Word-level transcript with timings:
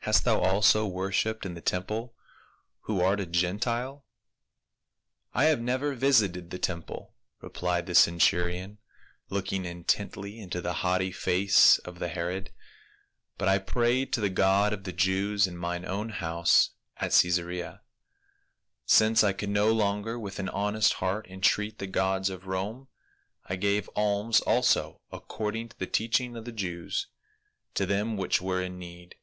"Hast 0.10 0.24
thou 0.24 0.40
also 0.40 0.86
worshiped 0.86 1.46
in 1.46 1.54
the 1.54 1.60
temple— 1.60 2.16
who 2.84 3.00
art 3.00 3.20
a 3.20 3.26
Gentile 3.26 4.02
?""I 5.34 5.44
have 5.44 5.60
never 5.60 5.94
visited 5.94 6.48
the 6.50 6.58
temple," 6.58 7.14
replied 7.42 7.86
the 7.86 7.94
cen 7.94 8.18
turion, 8.18 8.78
looking 9.28 9.66
intently 9.66 10.40
into 10.40 10.60
the 10.62 10.72
haughty 10.80 11.12
face 11.12 11.78
of 11.80 11.98
the 12.00 12.08
Herod," 12.08 12.50
but 13.38 13.46
I 13.46 13.58
prayed 13.58 14.12
to 14.14 14.20
the 14.22 14.30
God 14.30 14.72
of 14.72 14.82
the 14.82 14.92
Jews 14.92 15.46
in 15.46 15.56
mine 15.58 15.84
own 15.84 16.08
house 16.08 16.70
at 16.96 17.12
Caesarea, 17.12 17.82
since 18.86 19.22
I 19.22 19.32
could 19.34 19.50
no 19.50 19.70
longer 19.70 20.18
with 20.18 20.38
an 20.40 20.48
honest 20.48 20.94
heart 20.94 21.26
entreat 21.28 21.78
the 21.78 21.86
gods 21.86 22.30
of 22.30 22.46
Rome; 22.48 22.88
I 23.44 23.54
gave 23.56 23.88
alms 23.94 24.40
also, 24.40 25.02
according 25.12 25.68
to 25.68 25.78
the 25.78 25.86
teaching 25.86 26.36
of 26.36 26.46
the 26.46 26.52
Jews, 26.52 27.06
to 27.74 27.84
them 27.86 28.16
which 28.16 28.40
were 28.40 28.62
in 28.62 28.76
need. 28.78 29.14